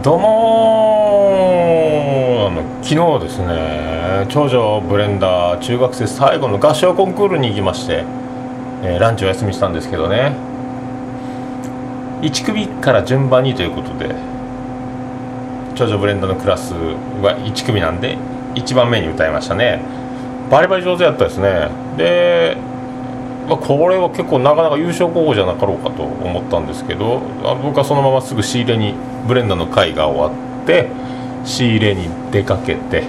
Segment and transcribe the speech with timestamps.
[0.00, 1.66] どうも
[2.48, 8.06] あの昨日ですね長女ブレンダー中学生最後の合唱コンクールに行きまして、
[8.82, 10.34] えーランチお休みしたんですけどね。
[12.22, 14.14] 1組から順番にということで
[15.74, 18.16] 長女ブレンダーのクラスは1組なんで
[18.54, 19.82] 1番目に歌いましたね。
[20.50, 21.68] バリバリ上手やったですね。
[21.98, 22.56] で、
[23.48, 27.20] まあ、これは結構なかなか優勝候補じゃなかろうかと思ったんですけど
[27.62, 28.94] 僕はそのまますぐ仕入れに
[29.26, 30.88] ブレンダーの会が終わって
[31.44, 33.04] 仕入れに出かけて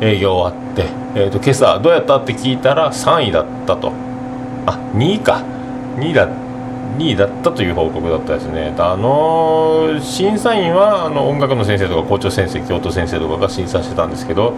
[0.00, 3.92] 営業終わって、えー、と今朝どうやったって聞いたら3位だったと。
[4.66, 5.44] あ2位か。
[5.98, 6.28] 2位だ
[6.98, 8.74] 2位だったという報告だったですね。
[8.78, 14.54] あの審査員はあの音楽の先生とか校長先生教頭先生とかが審査してたんですけど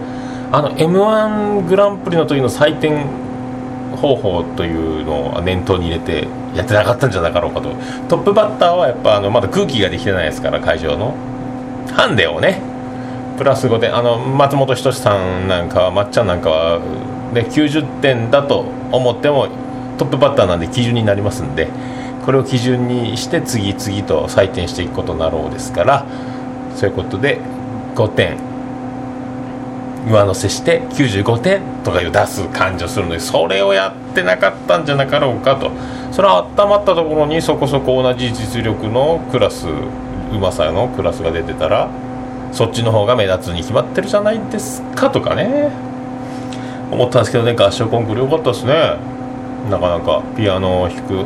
[0.51, 3.05] あの m 1グランプリの時の採点
[3.95, 7.69] 方法というのを念頭に入れてやってなかったんじゃなかろうかと。
[8.07, 11.13] トップバッターはやっぱあのまだ空気ができてないですから会場の。
[11.93, 12.75] ハンデをね。
[13.37, 16.79] プラス5点あの松本人志さんなんかはまっちゃんなんかは、
[17.33, 19.49] ね、90点だと思っても
[19.97, 21.67] トップバッターなんで基準になりますんで
[22.25, 26.05] これを基準にして次々と採点していくことになろうですから
[26.75, 27.39] そういうことで
[27.95, 28.37] 5点
[30.07, 35.71] 上乗せして95点とかいう出す感じをするのでそれをやってなかったんじゃなかろうかと。
[36.11, 41.89] それは温まったところにそこそこ同じ実力のクラスうまさのクラスが出てたら
[42.53, 45.71] そっちの方が目立つに決まってるじゃないですかとかね。
[46.91, 48.97] 思ったんですけどね合唱コンクール良かったですね。
[49.69, 51.25] なかなかピアノを弾く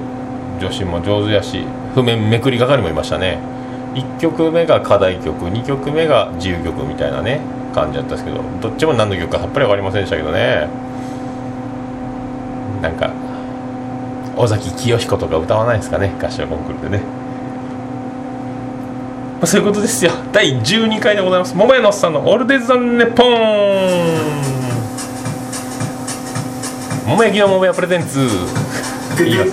[0.59, 3.39] 女子も上手やし譜面めくり係もいましたね。
[3.93, 7.41] 1曲目が課題曲2曲目が自由曲みたいなね。
[7.81, 10.67] 感じだったんですけどどっちも何の曲かさっぱり分かりませんでしたけどね。
[12.81, 13.11] なんか
[14.37, 17.03] 尾崎清彦とか歌わないですかね合唱コンクールでね。
[19.39, 20.11] まあ、そういうことですよ。
[20.31, 21.55] 第12回でございます。
[21.55, 23.29] 桃屋のおっさんのオールデイズ・ザ・ネポン
[27.07, 28.19] 桃焼きの桃屋プレゼンツ。
[29.17, 29.51] 言います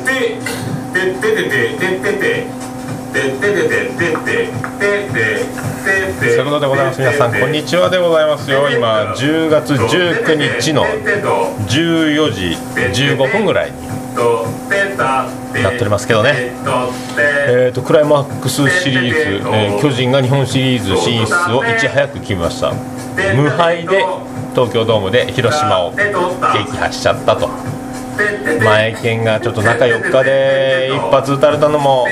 [5.58, 6.98] そういうことでございます。
[7.00, 8.68] 皆さんこんにちはでございますよ。
[8.70, 12.56] 今10月19日の14時
[13.04, 13.76] 15分ぐらいに
[15.62, 16.52] なっておりますけどね。
[17.48, 22.72] えー、とクライマックスシリーズ、えー巨人が日本シリーズ進出をいち早く決めました。
[23.34, 24.04] 無敗で
[24.54, 26.04] 東京ドームで広島を撃
[26.76, 27.48] 破しちゃったと。
[28.64, 32.06] 前剣がちょっと中4日で一発撃たれたのも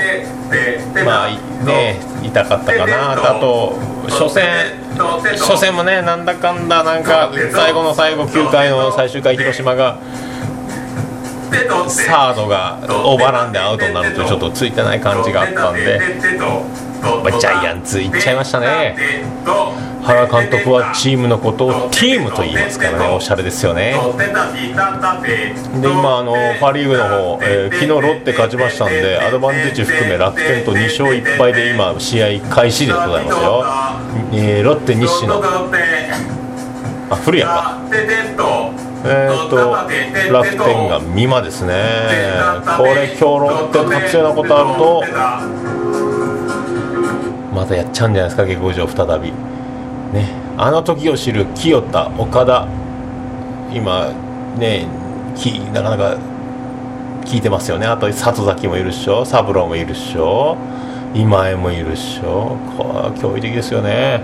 [1.03, 1.27] まあ
[1.65, 3.11] ね痛かったかな。
[3.11, 3.77] あと
[4.09, 4.85] 初戦。
[4.95, 9.97] 初戦もねなんだかんだなんか最後の最後9回の最終回広島が
[11.89, 15.99] サードがオーバーランでアウトになるとちょっとついてない感じがあったんで、
[17.01, 18.95] まあ、ジャイアンツいっちゃいましたね。
[20.05, 23.15] 原監督はチームのことをチームと言いますからね。
[23.15, 23.95] おしゃれですよね。
[25.81, 33.63] で今あのパ・リーグの方、えー昨日ロッテ勝ちましたんでアドバンテージ含め楽天と2勝1敗で今試合開始でございますよ、
[34.33, 35.35] えーロッテ西野
[37.09, 37.77] あ古谷か。
[39.07, 39.57] えー、と
[40.33, 41.73] 楽天が美馬ですね。
[42.77, 45.03] これ今日ロッテ勝つようなことあると
[47.53, 49.54] またやっちゃうんじゃないですか下克上再び。
[50.15, 50.29] ね。
[50.57, 52.67] あの時を知る清田岡田
[53.73, 54.11] 今
[54.57, 54.87] ね
[55.35, 56.17] きなかなか
[57.25, 57.85] 聞いてますよね。
[57.85, 59.25] あと里崎もいるっしょ。
[59.25, 60.57] 三郎もいるっしょ。
[61.13, 62.57] 今江もいるっしょ。
[62.77, 64.21] これは驚異的ですよね。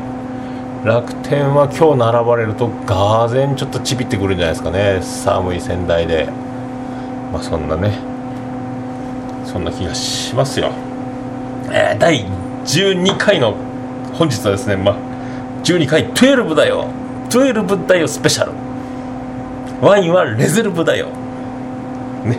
[0.86, 5.00] 楽天は今日並ばれるとがぜんちょっとちびってくるんじゃないですかね。
[5.02, 6.28] 寒い仙台で。
[7.32, 8.12] まあそんなね。
[9.52, 10.72] そんな気がしますよ、
[11.66, 12.26] えー第
[12.64, 13.56] 12回の
[14.14, 14.96] 本日はですねまあ
[15.64, 16.88] 12回12だよ。
[17.30, 18.52] 12だよスペシャル
[19.82, 21.08] ワインはレゼルブだよ。
[22.26, 22.38] ね。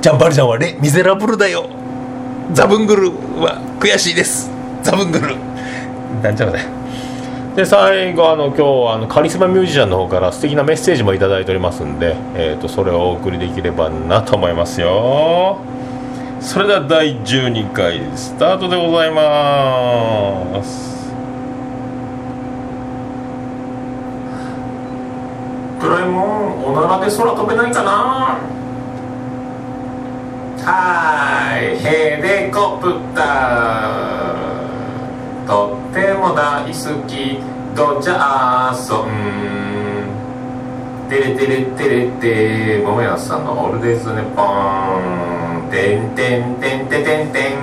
[0.00, 1.68] ジャンバルジャンはレ・ミゼラブルだよ。
[2.52, 3.10] ザブングル
[3.40, 4.50] は悔しいです。
[4.82, 5.36] ザブングル。
[6.22, 6.58] なんちゃらだ
[7.54, 15.58] で最後あの今日あのカリスマミュージシャンの方から素敵なメッセージもいただいておりますんで、えー、とそれをお送りできればなと思いますよ。
[16.40, 20.97] それでは第12回スタートでございます。
[25.80, 27.90] ドラえもんおならで空飛べないかな。
[30.60, 35.46] はーいヘレコプター。
[35.46, 36.72] とっても大好
[37.06, 37.38] き
[37.74, 39.08] ドジャーソン。
[41.08, 42.82] テレテレテレテ。
[42.84, 45.68] 桃屋さんのオールデイズネポン。
[45.70, 47.58] テンテンテンテンテンテン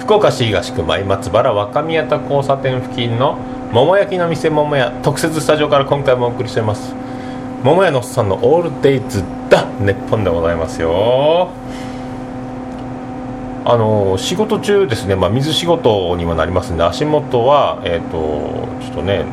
[0.00, 3.38] 福岡市東区前松原若宮田交差点付近の
[3.72, 6.94] 桃焼きの店桃屋特設スタジオから今回もお送りしています。
[7.62, 11.50] 桃屋のおっさんのオールデイズだ日本でございますよ。
[13.66, 19.26] あの仕事中ですね、まあ、水仕事にもなりますんで足元は、えーと、ちょっとね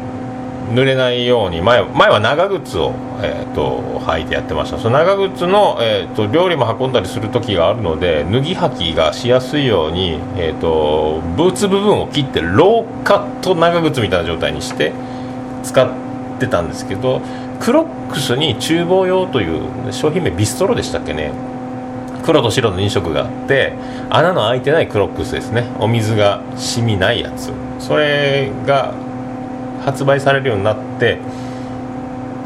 [0.73, 1.61] 濡れないように。
[1.61, 4.77] 前前は長靴を、えーと、履いてやってました。
[4.77, 14.93] その長靴の、えーと、料理も運んだりする時があるので脱ぎ履きがしやすいように、えー、とブーツ部分を切ってローカット長靴みたいな状態にして
[15.63, 15.89] 使っ
[16.39, 17.21] てたんですけど
[17.59, 19.47] クロックスに厨房用とい
[19.87, 21.31] う商品名ビストロでしたっけね。
[22.25, 23.73] 黒と白の2色があって
[24.09, 25.69] 穴の開いてないクロックスですね。
[25.79, 27.51] お水が染みないやつ。
[27.79, 28.93] それが
[29.85, 31.19] 発売されるようになって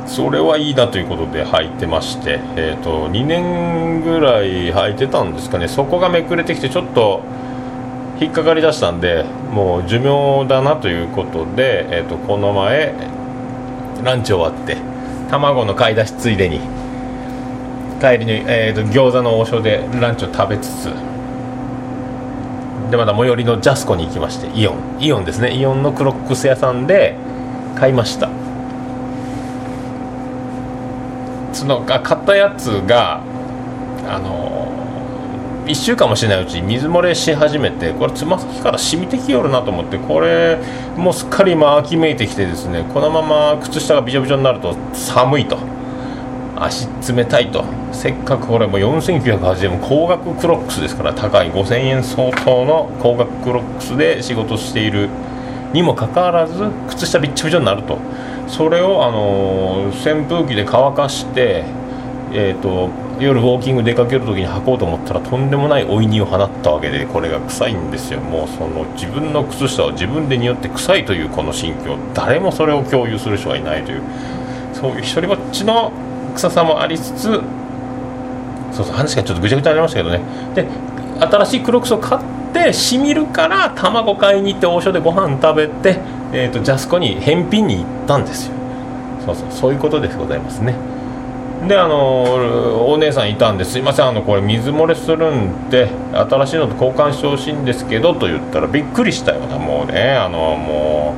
[0.06, 5.68] それはいいなということで履いてまして、えーと、2年ぐらい履いてたんですかね。
[5.68, 7.21] そこがめくれてきてちょっと
[8.19, 12.94] 引っかかりだしたんでもう寿命だなということで、えーとこの前
[14.03, 14.77] ランチ終わって
[15.30, 16.59] 卵の買い出しついでに
[18.00, 21.08] 帰りに、えーと、餃子の王将でランチを食べつつ
[22.89, 24.97] でまた最寄りのジャスコに行きましてイオン。
[25.00, 25.56] イオンですね。
[25.56, 27.15] イオンのクロックス屋さんで
[27.75, 28.30] 買いました。
[31.53, 33.21] その買ったやつが
[34.07, 34.71] あの
[35.65, 40.57] 1週間もしないうちに水漏れし始めてこれつま先から染みてきよるなと思ってこれ
[40.95, 45.79] もうすっかり今秋めいてきてですねこのまま靴下がびちょびちょになると寒いと。
[46.59, 47.63] 足冷たいと。
[47.91, 55.09] せっかくこれも4980円高額クロックスですから高い5000円相当の高額クロックスで仕事している
[55.73, 56.53] にもかかわらず
[56.89, 57.97] 靴下びっちょびちょになると。
[58.47, 61.65] それを、あの、扇風機で乾かして
[62.31, 62.89] えーと、
[63.19, 68.19] 夜ウォーキング出かける時に履こうと思ったらとんでもない追い荷を放ったわけでこれが臭いんですよ。
[68.19, 71.97] もうその自分の靴下を自分で匂って臭いというこの心境。
[72.13, 74.01] 誰もそれを共有する人はいないという。
[74.73, 75.91] そういう一人ぼっちの
[76.30, 77.42] 臭さもありつつ
[78.72, 80.22] そうそう話がちょっとぐちゃぐちゃになりましたけどね。
[80.56, 80.68] で
[81.20, 82.22] 新しいクロックスを買っ
[82.54, 86.00] てしみるから卵買いに行って王将でご飯食べて、
[86.31, 88.54] えーと、ジャスコに返品に行ったんですよ。
[89.26, 90.76] そうそうそういうことでございますね。
[91.68, 93.78] であのお姉さんいたんです。
[93.78, 101.16] いませんあのこれ水漏れするんで新しいのと交換してほしいんですけどと言ったらびっくりしたようなもうねあのも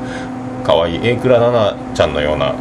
[0.63, 2.55] う可愛い榮倉奈々ちゃんのような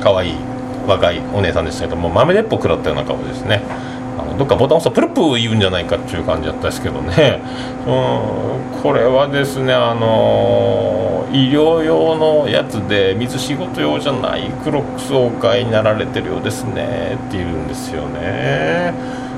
[0.00, 0.51] 可愛い
[0.86, 3.62] 若いお姉さんでしたけども豆鉄砲食らったような顔ですね。
[4.18, 7.40] あのどっかボタン押すとプルプー言うんじゃないかっていう感じだったですけどね、
[7.86, 18.92] うん、これはですねあの医療用のやつで水仕事用じゃないクロックスをお買いになられてるようですねって言うんですよね。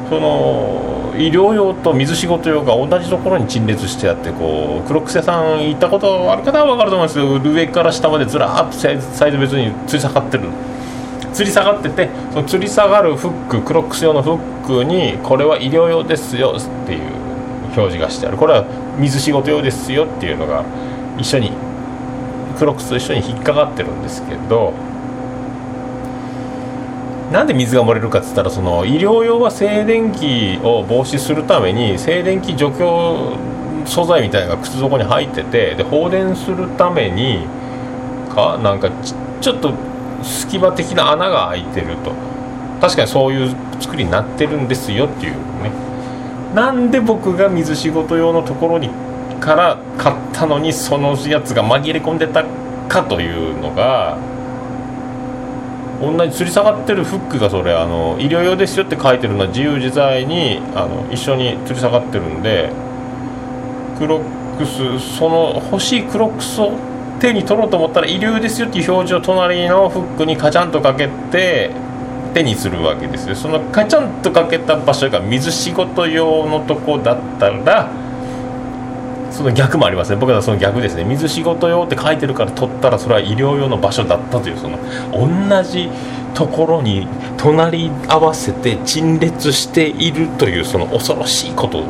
[0.08, 8.91] その医療用と水仕事用が同じところに陳列してあってこうクロックス屋さん行ったことある方は分かると思うんですけど上から下までずらーっとサ
[9.29, 10.44] イズ別につり下がってる
[11.34, 17.00] 吊り下がっててその吊り下がるフッククロックス用のフックにこれは医療用ですよっていう
[17.76, 18.36] 表示がしてある。
[18.36, 18.64] これは
[18.98, 20.64] 水仕事用ですよっていうのが
[21.19, 21.52] 一緒に
[22.56, 24.72] クロックスと一緒に引っかかってるんですけど
[27.32, 33.36] なんで水が漏れるかっつったらその医療用は静電気を防止するために静電気除去
[33.86, 37.44] 素材みたいなのが靴底に入っててで放電するために
[38.32, 38.88] かなんか
[39.41, 39.72] ちょっと
[40.24, 42.12] 隙間的な穴が開いてると。
[42.81, 45.70] 確かにそういう作りになってるんですよっていうね。
[46.54, 48.90] なんで僕が水仕事用のところに
[49.40, 52.44] から買ったのにそのやつが紛れ込んでた
[52.88, 54.16] かというのが
[56.00, 62.70] 同じ吊り下がってるフックがそれあの医療用ですよって書いてるのは自由自在にあの一緒に吊り下がってるんで
[63.98, 66.72] クロックスその欲しいクロックスを
[67.24, 71.70] 手に取ろうと思ったら医療ですよっていう表示を隣のフックにカチャンとかけて
[72.34, 73.34] 手にするわけですよ。
[73.34, 77.90] そのカチャンとかけた場所が水仕事用のとこだったら
[79.31, 80.16] その逆もありますね。
[80.16, 81.04] 僕はその逆ですね。
[81.04, 84.78] 水仕事用って書いてるから取ったらそれは医療用の場所だったというその
[85.12, 85.88] 同じ
[86.34, 91.84] ところに隣り合わせて陳列しているというその恐ろしいこと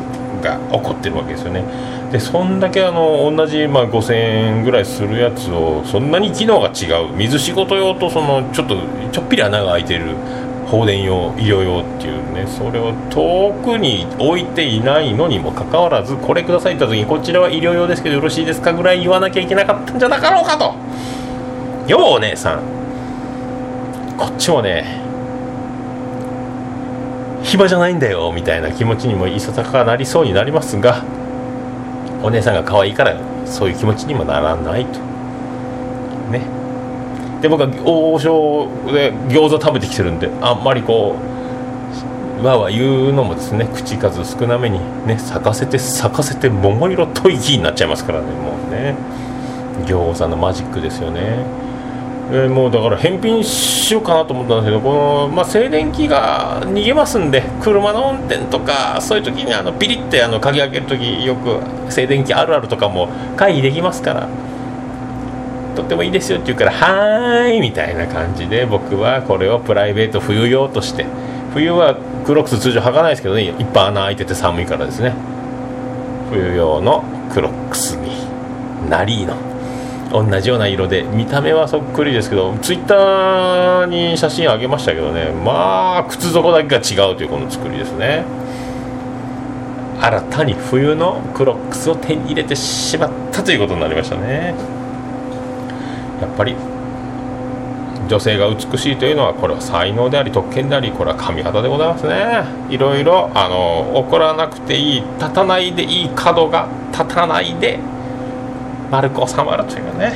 [0.45, 1.63] が起こってるわけですよね。
[2.11, 7.13] でそんだけあの同じ、まあ、5000円ぐらいするやつをそんなに機能が違う。
[7.15, 8.77] 水仕事用とそのちょっと
[9.11, 10.15] ちょっぴり穴が開いてる
[10.67, 12.45] 放電用医療用っていうね。
[12.47, 20.75] それを遠くに置いていないのにもかかわらずこれくださいって言った時にこちらは医療用ですけどよろしいですかぐらい言わなきゃいけなかったんじゃなかろうかと。
[21.87, 22.59] ようお姉さん。
[24.17, 25.04] こっちもね
[27.45, 31.03] 暇じゃないんだよみたいな気持ちにもいささかなりそうになりますが
[32.23, 34.99] お姉さんが可愛いからそういう気持ちにもならないと
[36.31, 36.41] ね
[37.41, 41.15] で僕は王将で餃子食べてきてるんであんまりこ
[42.41, 48.95] うわわ言うのもですね口数少なめにね咲かせて咲かせて桃色吐息になっちゃいますからねもうね
[49.85, 51.45] 餃子のマジックですよね
[52.31, 61.59] えー、もうだから返品しようかなと思ったんですけどこの、まあ、静電気が逃げますんで車の運転とかそういう時にあのピリッてあの鍵開ける時よく
[61.91, 64.29] 静電気あるあるとかも回避できますから。
[65.75, 71.05] とってもいいですよって言うから「はーい」みたいな感じで僕はこれをプライベート冬用として。
[71.55, 73.43] 冬はクロックス通常履かないですけどね。
[73.43, 75.13] いっぱい穴開いてて寒いからですね。
[76.29, 77.01] 冬用の
[77.33, 78.11] クロックスに。
[78.89, 79.35] ナリーノ
[80.11, 88.23] 同じような色で見た目はそっくりですけどツイッターに写真あげましたけどねまあ靴底だけが違うというこの作りですね。
[89.99, 94.53] 新たに冬のクロックスを手に入れてしまったということになりましたね。
[96.21, 96.55] やっぱり
[98.07, 102.43] 女性が美しいというのはこれは才能であり特権でありこれは髪型でございますね。
[102.69, 107.79] いろいろあの怒らなくていい立たないでいい角が立たないで
[108.95, 110.13] 丸く収まるというね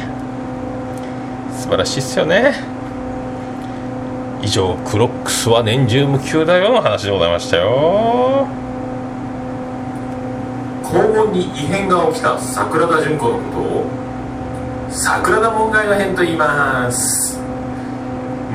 [1.52, 2.54] 素晴らしいっすよね。
[4.42, 8.48] 以上クロックスは年中無休だよの話でございましたよ。
[10.82, 13.86] 肛門に異変が起きた桜田淳子のことを
[14.90, 17.38] 桜田門外の変と言います。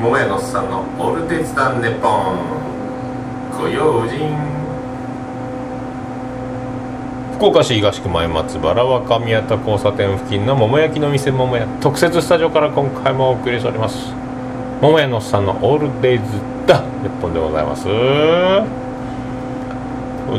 [0.01, 2.39] 桃屋のおっさんのオルテツダンネポン。
[3.59, 4.64] ご用心。
[7.35, 14.13] 福岡市東区前松原若宮田交差点付近の桃焼きの店桃屋特設スタジオから今回もお送りしております。
[14.81, 16.23] 桃屋のおっさんのオールデイズ
[16.65, 17.83] だ日本でございます。
[17.83, 17.99] それ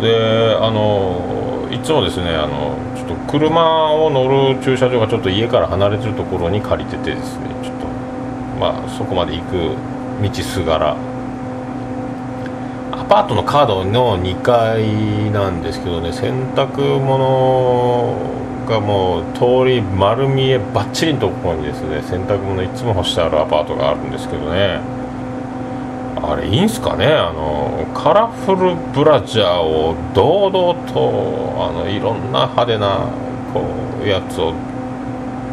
[0.01, 7.87] であのいつもですねあのちょっと車を乗る駐車場がちょっと家から離れてるところに借りててですねちょっと
[8.59, 9.77] まあそこまで行く
[10.23, 10.97] 道すがら
[13.09, 18.17] パートのカードの2階なんですけどね洗濯物
[18.67, 24.81] がもう通り丸見えばっちりのところにですね洗濯物いつも干してあるアパートがあるんですけどね。
[26.23, 33.07] あれいいんすかねあのカラフルブラジャーを堂々とあのいろんな派手な
[33.53, 33.63] こ
[34.03, 34.55] うやつを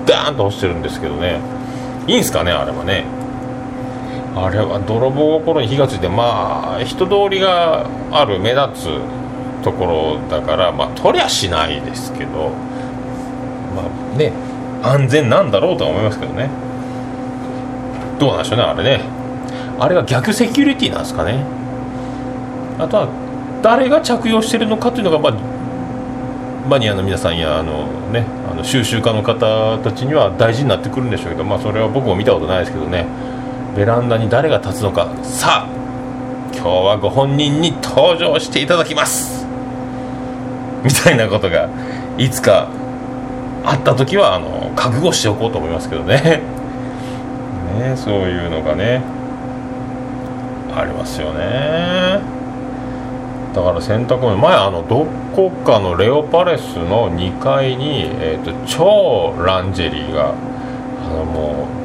[0.06, 1.40] ダーンと干してるんですけどね。
[2.08, 3.23] いいんすかねあれはね。
[4.36, 12.50] あれは泥棒心に火がついてまあ人通りがある目立つところだからまあ取りゃしないですけど
[13.76, 14.34] まあね
[14.82, 16.50] 安全なんだろうとは思いますけどね。
[18.20, 19.02] どうなんでしょうねあれね。
[19.80, 21.44] あれは逆セキュリティなんですかね。
[22.80, 23.08] あとは
[23.62, 25.34] 誰が着用してるのかというのがまあ
[26.70, 33.06] マニアの皆さんやあの、ね、あの収集家の方たちには大事になってくるんでしょうけど、まあ、それは僕も見たことないですけどね。
[33.76, 35.10] ベランダに誰が立つのか。
[35.24, 35.84] さあ
[36.54, 39.46] 今日はご本人に登場していただきます。
[40.84, 41.70] みたいなことが
[42.18, 42.68] いつか
[43.66, 46.42] あった時はあの覚悟しておこうと思いますけどね。
[47.80, 49.02] ねそういうのがね
[50.76, 52.22] ありますよね。
[53.54, 60.34] だから洗濯物前あのどこかのレオパレスの2階に、えーと、超ランジェリーが
[61.06, 61.83] あのもう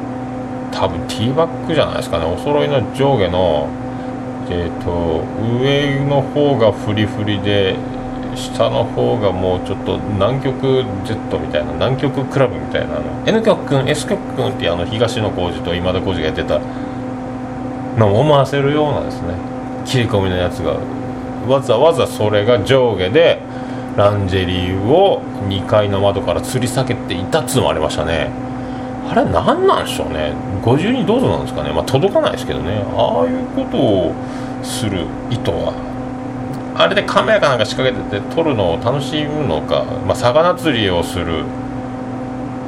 [0.71, 2.25] 多分ティーバッグじゃないですかね。
[2.25, 3.67] お揃いの上下の
[4.49, 5.23] えっ、ー、と
[5.61, 7.75] 上の方がフリフリで
[8.35, 16.59] 下の方がもうちょっと南極 Z みたいな南極クラブみたいなの N 極くん S 極くんってあの東野幸治と今田耕司がやってた
[17.97, 19.35] のを思わせるようなですね
[19.85, 20.77] 切り込みのやつが
[21.47, 23.41] わざわざそれが上下で
[23.97, 28.48] ランジェリーを2階の窓から吊り下げていたっつうのもありましたね。
[29.09, 30.33] あれ何なんでしょうね。
[30.61, 31.73] 50人どうぞなんですかね。
[31.73, 32.83] まあ届かないですけどね。
[32.95, 34.13] ああいうことを
[34.61, 35.73] する意図は。
[36.75, 41.43] あれでカメラかなんか仕掛けてて撮るのを楽しむのか、まあ、魚釣りをする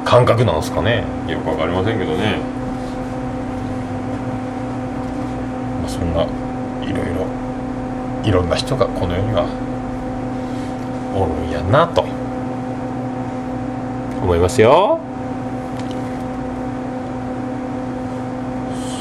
[0.04, 1.04] 感覚なんですかね。
[1.28, 2.38] よく分かりませんけどね、
[5.80, 7.26] まあ、そんないろいろ
[8.24, 9.46] いろんな人がこの世には
[11.14, 12.04] おるんやなと
[14.20, 15.11] 思いますよ。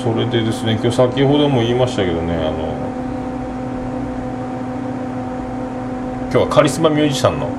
[0.02, 2.74] それでですね今日先ほども言いましたけどねあの
[6.32, 7.50] 今日はカリスマミュージシャンの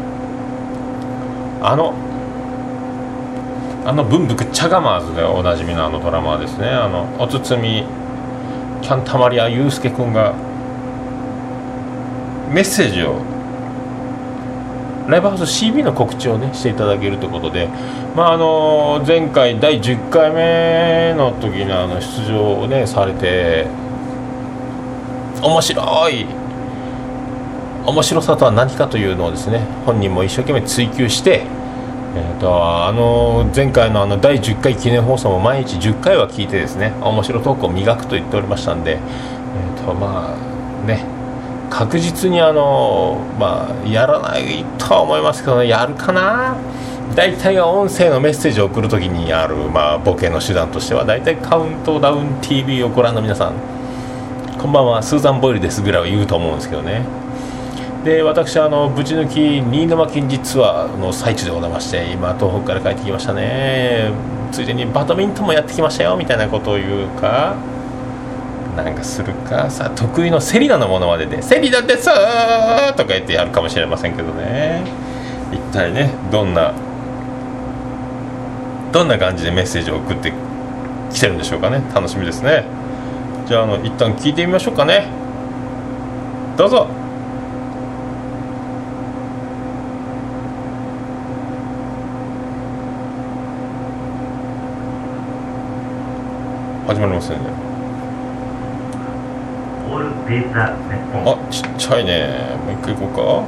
[1.63, 1.95] あの
[3.85, 6.69] あの文福チャガマーズでおなじみのあのドラマですね。
[6.69, 7.85] あのおつつみ
[8.81, 10.35] キャンタマリアユースケ君が
[12.51, 13.21] メッセージを
[15.09, 17.69] ライブハウス CB の告知をねしていただけるということで、
[18.14, 23.66] まああの前回第10回目の時のあの出場をねされて
[25.42, 26.26] 面白い
[27.85, 31.47] 面白さとは何かというのをですね本人も一生懸命追求して
[32.14, 41.07] えーと、あの前回のあの第10回記念放送も毎日10回は聞いてですね面白トークを磨くと言っておりましたんで、えーとまあね、
[41.71, 46.54] 確実にあの、まあ、やらないとは思いますけど、ね、やるかな。
[47.14, 53.54] 大体は音声のメッセージを送るときにある、まあ、ボケの手段としては大体カウントダウン TV をご覧の皆さん。
[54.59, 57.04] こんばんはスーザン・ボイルですぐらいは言うと思うんですけどね。
[58.04, 64.11] で私あのぶち抜き新沼近日ツアーの最中でございまして今東北から帰ってきましたね。
[64.50, 67.57] ついでにバドミントンもやってきましたよみたいなことを言うか
[68.76, 74.83] なんかするかさ得意のセリナのものまでで「セリナです!」とか言ってやるかもしれませんけどね。
[75.52, 76.73] 一体ねどんな
[78.93, 80.33] どんな感じでメッセージを送って
[81.11, 81.83] きてるんでしょうかね。
[81.95, 82.65] 楽しみですね。
[83.47, 85.07] じゃああの一旦聞いてみましょうかね。
[86.59, 86.87] どうぞ。
[96.87, 97.39] 始まりますね。
[99.89, 102.57] オールデータネッあちっちゃいね。
[102.67, 103.43] もう一回行こ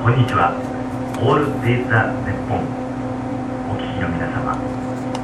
[0.00, 0.54] うこんにちは。
[1.20, 2.81] オールデータネッポン
[4.02, 4.58] の皆様、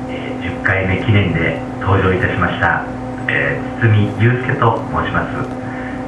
[0.07, 2.87] えー、10回目記念で登場いたしました、
[3.27, 5.35] えー、堤祐介と申します、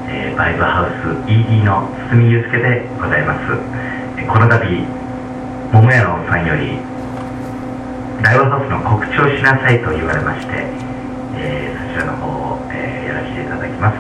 [0.07, 3.59] えー、バイブハウス ED の堤祐介でございます、
[4.23, 4.63] え、この度
[5.75, 6.79] 桃屋のさんより
[8.23, 10.63] ライブハウスの告知をしなさいと言われまして、
[11.43, 13.99] えー、そちらの方を、えー、やらせていただきます、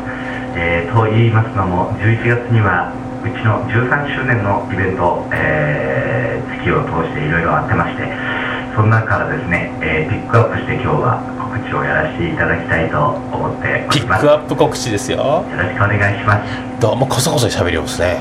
[0.54, 2.94] えー、と言いますのも11月には
[3.26, 8.39] うちの13周年のイベント、えー、月を通していろいろあってまして
[8.74, 12.98] その中からですね、えー、ピックアップして今日は告知をやらせていただきたいと
[13.34, 13.98] 思っております。
[13.98, 15.18] ピックアップ告知ですよ。
[15.18, 16.80] よろしくお願いします。
[16.80, 18.00] どうもこそこそ喋ります。
[18.00, 18.20] ね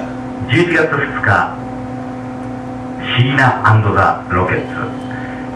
[0.49, 1.55] 11月2日
[3.17, 3.61] シーナ
[3.93, 5.09] ザ・ロケッツ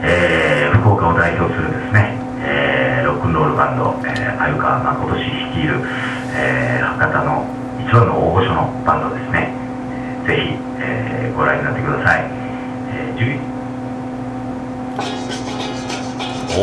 [0.05, 5.79] えー、福岡を代表するですね、えー、ロックンロールバンド、えー、鮎川誠氏率いる、
[6.35, 7.47] えー、博多の
[7.79, 9.53] 一番の大御所のバンドですね、
[9.95, 12.27] えー、ぜひ、えー、ご覧になってください、
[12.91, 13.17] えー、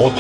[0.03, 0.19] おっと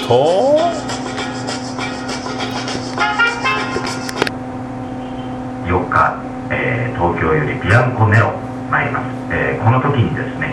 [5.64, 8.30] 4日、えー、東京よりビアンコネロ
[8.70, 10.52] 参ります、えー、この時にですね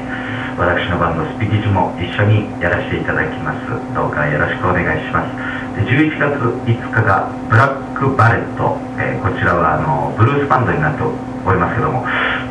[0.57, 3.67] 私のバンドスピキジも一緒にやらせていただきます。
[3.93, 5.29] どうかよろしくお願いします。
[5.75, 6.33] で11月
[6.65, 11.11] 5日がブラックバレット、えー、こちらはあのブルースバンドになってお
[11.51, 12.01] りますけども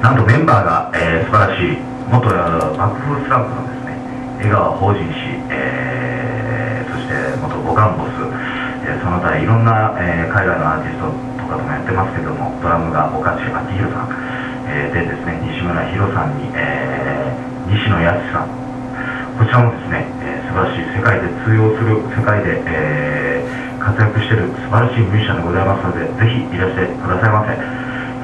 [0.04, 1.78] なんとメンバーが、えー、素晴らしい
[2.12, 2.28] 元
[2.76, 3.98] 幕府スランプのですね
[4.44, 5.95] 江川法人氏、えー、
[7.76, 8.24] 元ボカンボス、
[8.88, 11.12] えー、その他いろんな、えー、海外のアーティスト
[11.44, 14.16] とかともやってますけどもドラムが岡地明宏さん、
[14.72, 17.16] えー、でですね西村宏さんに、えー
[17.66, 18.48] 西野康さん。
[19.36, 27.58] こちらもですね、えー、素晴らしい世界で通用する世界で、えー、活躍している素晴らしいミュージシャンでございますのでぜひいらしてくださいませ。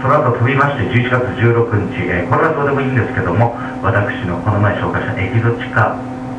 [0.00, 5.94] その後飛びまして11月16日、えー、これはどうでもいいんですけども私のこの前紹介したエキゾチカ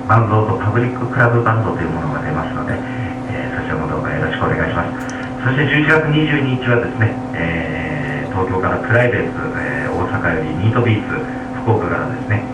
[0.07, 11.19] バンドとパブリッククラブバンドというものが出ますので、えー、そちらもどうかよろしくお願いしますそして11月22日はですね、えー、東京からプライベート、えー、大阪よりニートビーツ
[11.67, 12.47] 福岡からですね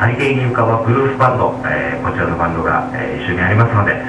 [0.00, 4.00] 背景に浮かぶブルースバンド、えー、こちらのバンドが、えー、一緒にありますので、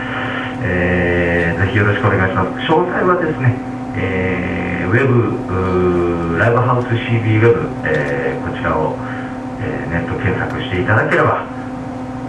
[0.64, 2.64] えー、ぜひよろしくお願いします。
[2.64, 3.60] 詳細はですね、
[4.00, 8.96] えー、ウェブライブハウス CB ウェブ、えー、こちらを、
[9.60, 11.44] えー、ネット検索していただければ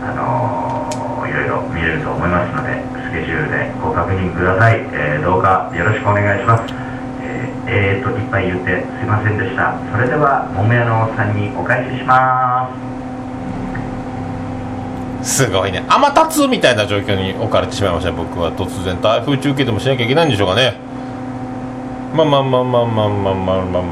[0.03, 6.75] あのー、いろいろ見れると思いますのでケジュールでご確認ください、えー、どうかよろしくお願いします。
[7.67, 9.79] えー、といっぱい言ってすいませんでした。
[9.91, 12.69] それでは桃屋のおっさんにお返ししま
[15.23, 15.45] す。
[15.47, 15.83] すごいね。
[15.89, 18.13] 天達みたいな状況に置かれてしまいました。
[18.13, 20.75] 僕は突然台風中継でもしなきゃいけないんでしょうかね。
[22.15, 23.83] まあまあまあまあまあまあまあまあまあ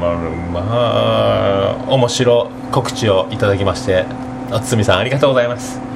[0.53, 4.05] まあ面白告知をいただきまして
[4.51, 5.92] おつみさんありがとうございます。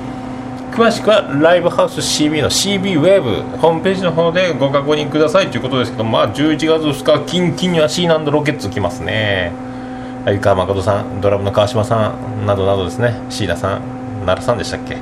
[0.77, 9.51] 詳しくはライブハウス CB の CB ウェブホームページの方でご確認くださいということですけどまあ11月2日キンキンには C ナンドロケッツ来ますね。
[10.25, 13.19] 相川誠さんドラムの川島さんなどなどですね。
[13.31, 13.81] 椎名さん
[14.27, 14.97] 奈良さんでしたっけ。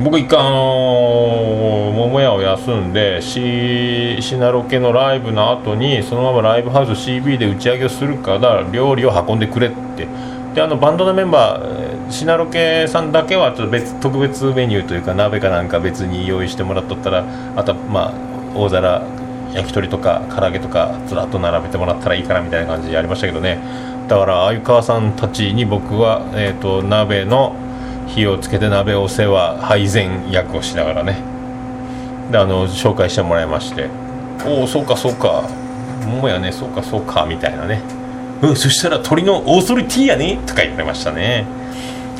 [0.00, 10.06] 僕一回あのー、桃屋を休んでシシナロケのライブの後にそのままライブハウス CB で打ち上げをするから料理を運んでくれって。
[10.54, 17.24] であのバンドのメンバーシナロケさんだけはちょっと別特別メニューというか鍋かなんか別に用意してもらっとったら
[17.56, 18.14] あとまあ
[18.54, 19.02] 大皿
[19.54, 23.58] 焼き鳥とか唐揚げとかずらっと並べてもらったらいいかなみたいな感じでやりましたけどね。
[24.08, 27.54] だから鮎川さんたちに僕は、えーと、鍋の
[28.08, 31.16] 火をつけて鍋お世話配膳役をしながらね。
[32.30, 33.88] であの紹介してもらいまして。
[34.46, 35.48] おおそうかそうか。
[36.06, 37.82] もやねそうかそうかみたいなね。
[38.42, 41.59] うんそしたら鳥のオーソリティやねとか言われましたね。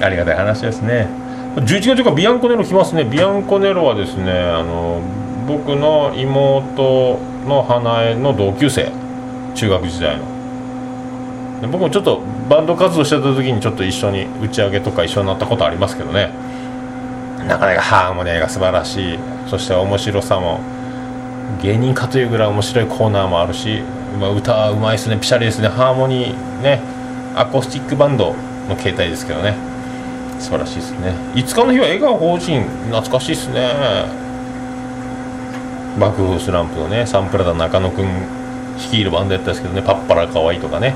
[0.00, 1.08] ありがたい話ですね。
[1.56, 3.04] 11月かビアンコネロ来ますね。
[3.04, 5.00] ビアンコネロはですねあの
[5.46, 8.92] 僕の妹の花江の同級生。
[9.54, 10.24] 中学時代の。
[11.68, 16.30] 僕もちょっとバンド活動してた時にちょっと一緒に打ち上げとか一緒になったことありますけどね。
[17.46, 19.18] なかなかハーモニーが素晴らしい。
[19.48, 20.60] そして面白さも
[21.62, 23.82] 芸人かというぐらい面白いコーナーもあるし、
[24.18, 25.18] まあ、歌うまいですね。
[25.18, 25.68] ピシャリですね。
[25.68, 26.80] ハーモニーね。
[27.34, 28.34] アコースティックバンド
[28.68, 29.69] の形態ですけどね。
[30.40, 31.14] 素晴らしいですね。
[31.34, 33.70] 5日の日は笑顔法人懐かしいですね。
[35.98, 38.06] 爆風スランプのねサンプラザ中野くん
[38.76, 40.94] 率いるバンドやったんですけどねパッパラかわいいとかね。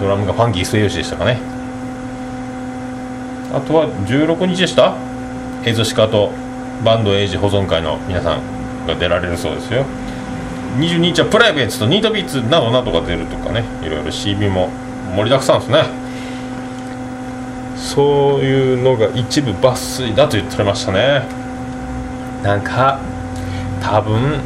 [0.00, 1.38] ドラムがファンキー末吉でしたかね。
[3.52, 4.94] あとは16日でした。
[5.64, 6.32] エゾシカと
[6.84, 9.84] バンドエイジ保存会の皆さんが出られるそうですよ。
[10.78, 14.70] 22日はプライベートとニートビーツなどなどが出るとかねいろいろ CB も
[15.14, 15.84] 盛りだくさんですね。
[17.82, 21.22] そういうのが一部抜粋だと言っておりましたね。
[22.42, 23.00] なんか
[23.82, 24.40] 多分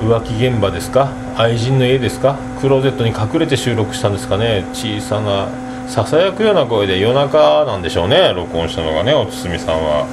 [0.00, 1.10] 浮気現場ですか？
[1.36, 2.38] 愛人の家ですか？
[2.60, 4.64] クローゼットに隠れて収録したんですかね？
[4.72, 5.48] 小さな
[5.88, 8.32] ささやくような声で夜中なんでしょうね。
[8.34, 10.06] 録音したのがねおつすみさんは。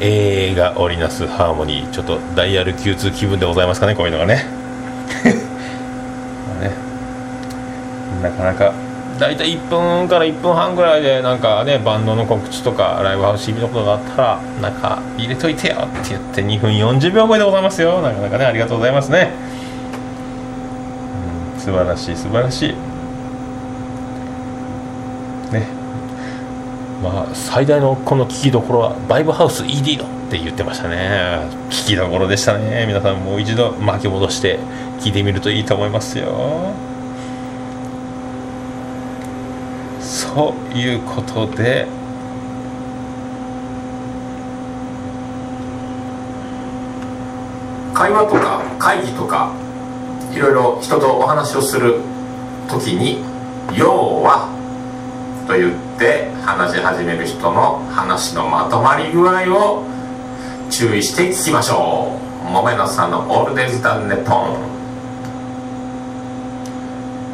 [0.00, 1.90] 映画織りなすハーモニー。
[1.90, 3.94] ちょっとダイヤル Q2 気分でございますかね？
[3.94, 4.44] こういうのがね。
[6.60, 6.72] ね。
[8.20, 8.72] なかなか
[9.18, 18.02] 大体1分から1分半ぐらいでなんかねバンドの告知とかライブハウス CB のことがあったらなんか入れといてよって言って2分40秒前でございますよ。
[18.02, 19.30] なかなかねありがとうございますね、
[21.54, 22.68] うん、素晴らしい素晴らしい。
[25.52, 25.66] ね。
[27.02, 31.40] まあ最大のこの聞きどころはバイブハウス ED のって言ってましたね。
[31.70, 32.86] 聞きどころでしたね。
[32.86, 34.58] 皆さんもう一度巻き戻して
[35.00, 36.91] 聞いてみるといいと思いますよ。
[40.34, 41.86] そういうことで
[47.92, 49.52] 会話とか会議とか
[50.32, 52.00] いろいろ人とお話をする
[52.66, 53.22] 時に
[53.76, 54.48] 「要は」
[55.46, 59.82] と言って話し始める人の話のまとまり具合を
[60.70, 62.16] 注意して聞きましょ
[62.48, 62.50] う。
[62.50, 64.56] 桃野さんの「オールデイズ・ダン・ネポン」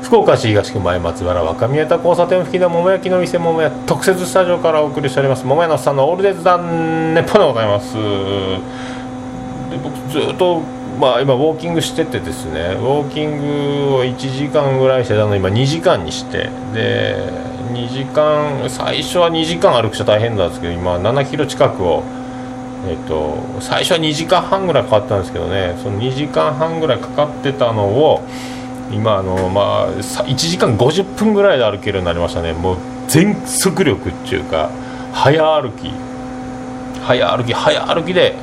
[0.08, 7.92] 福岡市東区前松原若宮田交差点付近で桃焼きの店桃屋特設スタジオからお送りしております桃屋のさんのオールデイズダンネポでございます。
[7.92, 10.60] で僕ずっと
[10.98, 17.30] まあ今ウォーキングしててですねウォーキングを1時間ぐらいしてたの今2時間にしてで
[17.74, 22.02] 2時間最初は2時間歩くと大変なんですけど今7キロ近くを
[22.88, 28.22] えっと最初は2時間半ぐらいかかったんですけどねその2時間半ぐらいかかってたのを
[28.90, 32.52] 今あのまあ1時間50分ぐらいで歩けるようになりましたね。
[32.52, 32.76] もう
[33.08, 34.70] 全速力っていうか
[35.12, 36.08] 早歩き。
[37.08, 38.34] 早歩き早歩きで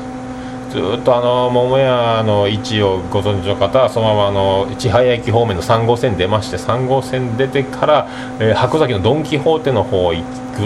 [0.72, 8.08] ずっとあの桃屋の位置をご存知の方はそのままあの千早駅方面の3号線出まして3号線出てから、
[8.40, 10.16] えー、箱崎のドン・キホーテの方ぐ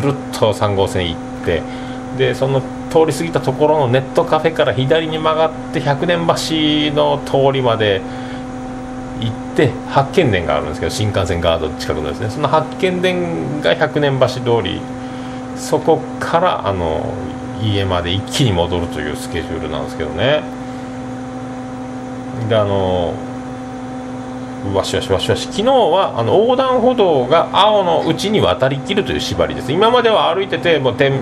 [0.01, 1.61] るっと3号線行って
[2.17, 8.01] でその通り過ぎたところのネットカフェから左に曲がって百年橋の通りまで
[9.19, 12.29] 行って八犬伝があるんですけど新幹線ガード近くのですね。
[12.29, 14.81] その八犬伝が百年橋通り
[15.55, 17.13] そこからあの
[17.61, 20.43] 家まで一気に戻るというスケジュールなんですけどね。
[22.47, 23.13] であの
[24.73, 25.47] わしわしわしわし。
[25.47, 29.71] 昨日はあの横断歩道が青のうちに渡りきるという縛りです。
[29.71, 31.19] 今までは歩いててもう点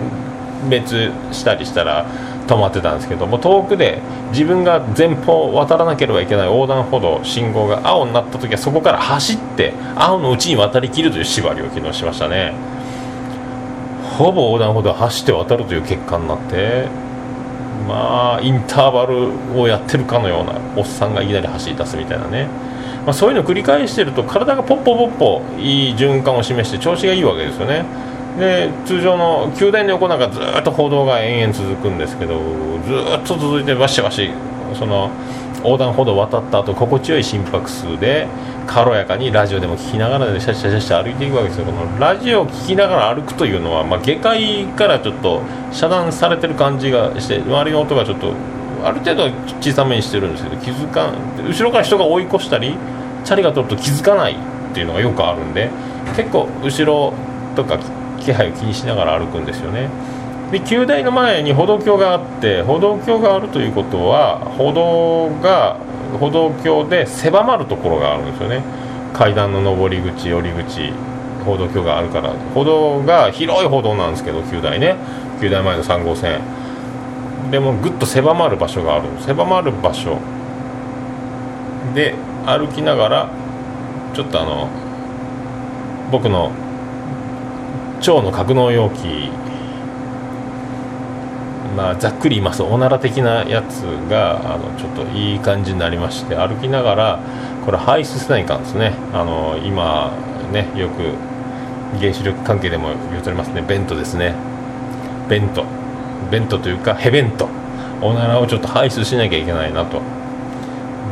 [0.69, 2.05] 滅したりしたら
[2.47, 12.53] 止まってたんですけども遠くで自分が前方渡らなければいけない横断歩道信号が青になった時はそこから走って青のうちに渡りきるという縛りを昨日しましたね。
[14.17, 16.88] ほぼ横断歩道走って渡るという結果になって
[17.88, 22.47] まあインターバルをやってるかのようなおっさんがいきなり走り出すみたいなね、
[23.05, 27.86] まあ、そういうのを繰り返してると体がポッポポッポいい循環を示して調子がいいわけですよね。
[28.38, 32.39] で通常の宮殿の横なんかずっと歩道が延々続くんですけど
[32.86, 34.32] ずっと続いてバシバシ
[34.78, 35.10] その
[35.63, 38.28] 横断歩道を渡った後心地よい心拍数で
[38.67, 41.65] 軽やかにラジオでも聞きながらでシャシャシャシャ歩いていくわけですよ。
[41.65, 48.34] このラジオを聞きながら歩くというのは、まあ、下界からちょっと遮断されてる感じがして周りの音がちょっと
[48.84, 51.15] ある程度小さめにしてるんですけど気づかん
[51.47, 52.76] 後ろから人が追い越したり
[53.23, 54.38] チャリが通ると気づかないっ
[54.73, 55.71] ていうのがよくあるんで
[56.15, 57.13] 結構後ろ
[57.56, 57.80] とか
[58.28, 59.90] 気配を気にしながら歩くんですよね。
[60.52, 65.78] で旧大の前に歩道橋があって歩道橋があるということは歩道が
[66.20, 68.63] 歩道橋で狭まるところがあるんですよね。
[69.13, 70.92] 階段の上り口降り口
[71.46, 72.34] 歩道橋があるから。
[72.54, 74.96] 歩道が広い歩道なんですけど旧大ね。
[75.40, 76.42] 旧大前の3号線。
[77.50, 79.06] でもぐっと狭まる場所がある。
[79.22, 80.18] 狭まる場所。
[81.96, 82.13] で
[82.46, 83.30] 歩きながら
[84.13, 84.68] ちょっとあの
[86.12, 86.52] 僕の
[87.99, 89.31] 腸の格納容器。
[91.75, 97.19] まあ、ざっくり言いますとおなら的なやつがあのちょっといい感じになりまして歩きながら
[97.65, 98.93] これ排出せないかんですね。
[99.13, 100.12] あの今
[100.51, 101.13] ねよく
[101.99, 103.62] 原子力関係でも言うとりますね。
[103.62, 104.33] ベントですね。
[105.29, 105.65] ベント。
[106.31, 107.47] ベントというかヘベント。
[108.01, 110.01] おならをちょっと排出しなきゃいけないなと。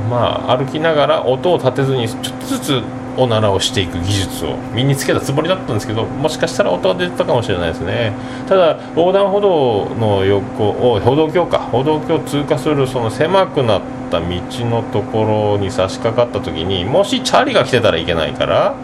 [0.10, 2.82] まあ歩きながら音を立てずにちょっとずつ
[3.18, 8.14] おならをしていく技術を身につけたつもりだったんですけどもしかしたら音が出てたかもしれないですね。
[8.48, 18.76] ただ横断歩道の横を歩道橋か歩道橋を通過するその狭くなった道のところに差し掛かった時にもしチャリが来てたらいけないから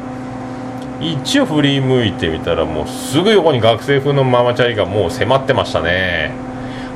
[1.01, 6.31] 一応振り向いてみたらもうすぐ横に学生風のママチャリがもう迫ってましたね。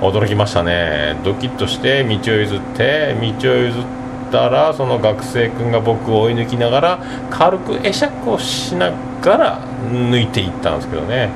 [0.02, 1.15] 驚きましたね。
[1.24, 4.04] ドキッとして道を譲って道を譲って
[4.36, 11.30] たらその学生君が僕を追い抜きながら軽く会釈をしながら抜いていったんですけどね。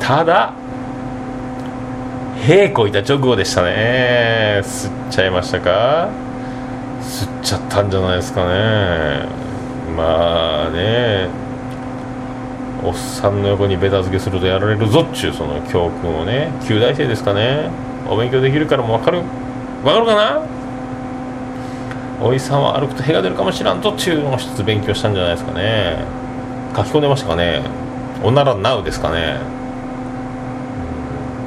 [0.00, 0.52] ただ
[2.44, 4.60] 屁こいた直後でしたね。
[4.64, 6.08] 吸っちゃいましたか？
[7.00, 9.28] 吸っちゃったんじゃないですかね。
[9.96, 11.28] まあね。
[12.84, 16.50] おっさんの横にベタ付けするとやられるぞっちゅうその教訓をね。
[16.62, 17.70] 9大生ですかね。
[18.08, 19.22] お勉強できるからもう分かる。
[19.82, 20.55] 分かるかな？
[22.20, 25.98] おいさんは歩くと屁が出るかもしらんとっていうのを一つ勉強したんじゃないですかね。
[26.74, 27.62] 書き込んでましたかね。
[28.22, 29.36] おならなうですかね。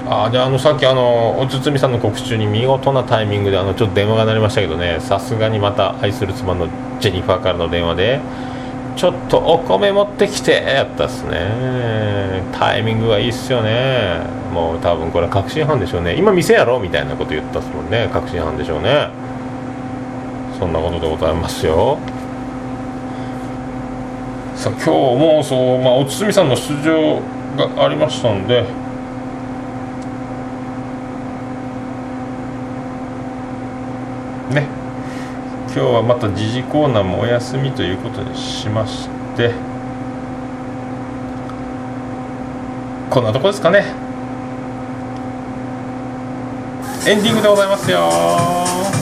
[0.08, 4.97] ああじゃああのさっきあのおつみさんの告知中に見事なタイミングであのちょっと電話が鳴りましたけどね。
[4.99, 6.67] さすがにまた愛する妻の
[6.99, 8.19] ジェニファーからの電話で
[8.95, 12.43] ちょっとお米持ってきてやったっすね。
[12.53, 14.21] タイミングがいいっすよね。
[14.53, 16.15] もう多分これ確信犯でしょうね。
[16.15, 18.10] 今店やろみたいなこと言ったっすもんね。
[18.12, 19.10] 確信犯でしょうね。
[20.60, 21.98] そんなことでございますよ。
[24.56, 27.22] さあ今日もそう、まあ、おつみさんの出場
[27.56, 28.63] がありましたんで。
[34.52, 34.67] ね。
[35.67, 39.54] 今日はまた時事コーナーもお休みということにしまして。
[43.10, 43.86] こんなとこですかね。
[47.08, 48.99] エンディングでございますよ。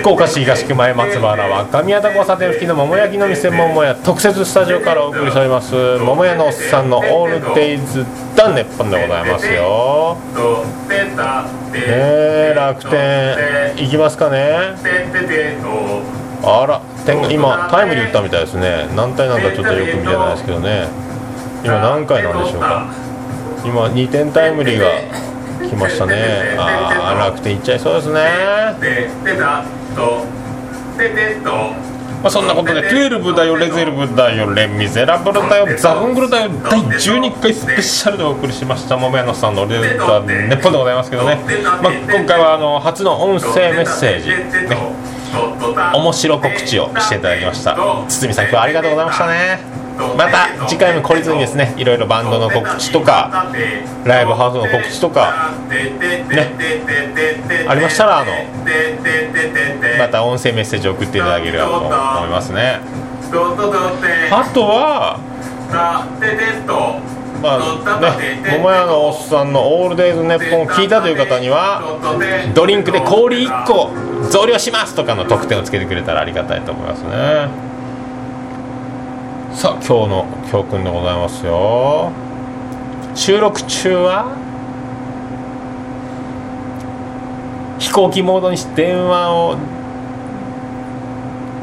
[0.00, 10.16] 福岡市東区前松原は神谷田交差点付近の桃焼きの店桃屋特設スタジオからお送りしております桃屋のおっさんのオールデイズダンネッポンでございますよ
[11.72, 14.76] ねえ楽天行きますかね
[16.44, 16.80] あら
[17.32, 20.86] 今タイムリー打ったみたいですね何体なんだちょっとよく見てないですけどね
[21.64, 22.86] 今何回なんでしょうか
[23.64, 25.31] 今2点タイムリーが
[25.72, 26.54] 来ましたね。
[26.58, 28.20] ああ楽天いっちゃいそうですね。
[32.22, 45.02] まあそんなことで12だよレゼルブだよレ・ミゼラブルだよザ・ブングルだよ第12回スペシャルでお送りしました桃屋のさんのレゼルブネッポンでございますけどね、まあ、今回はあの初の音声メッセージね。
[45.94, 47.76] 面白告知をしていただきました。
[48.06, 49.81] 堤さん今日はありがとうございましたね
[50.16, 53.50] また次回も懲りずにですねいろいろバンドの告知とか
[54.04, 58.32] ライブハウスの告知とかねありましたらあの
[59.98, 62.80] また音声メッセージを送っていただければと思いますね
[64.30, 65.20] あとは
[67.42, 71.82] まあね、桃屋のおっさんの「オールデイズネッポン」を聞いたという方には
[72.54, 73.90] ドリンクで氷1個
[74.30, 77.71] 増量しますとかの特典をつけてくれたらありがたいと思いますね。
[79.54, 82.10] さあ今日の教訓でございますよ。
[83.14, 84.34] 収録中は
[87.78, 89.56] 飛行機モードにして電話を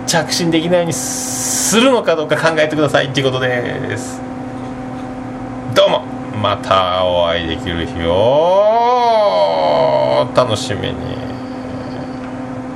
[0.06, 4.22] 着信できないようにするのかどうか考えてくださいっていうことです。
[5.76, 6.04] どうも
[6.42, 9.50] またお会いできる日を
[10.36, 10.94] 楽しみに。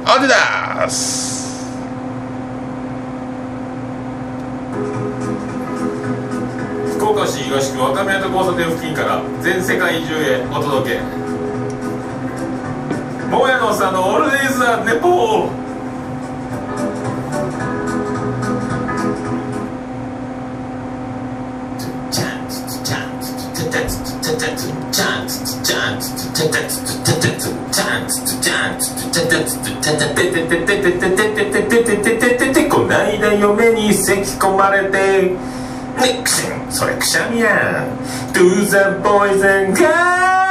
[0.05, 1.42] アディダス福岡
[7.27, 10.99] 市東区若宮と交差点付近から全世界中へお届け。
[13.29, 15.63] 桃屋のさんのオールデイズ・ザ・ネポー。
[32.69, 35.31] こないだ嫁に咳き込まれて
[36.01, 37.83] ミクシンそれくしゃみや。
[37.83, 37.97] ん
[38.33, 40.43] To the boys and girls!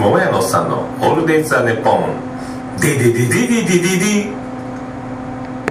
[0.00, 2.28] 桃屋のさんのオールデイズ・ザ・ネポン。
[2.80, 4.37] デデデデデデデデ